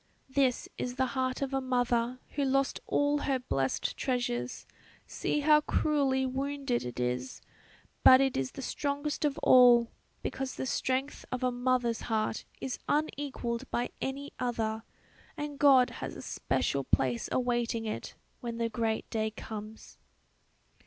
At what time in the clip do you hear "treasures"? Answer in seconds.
3.95-4.65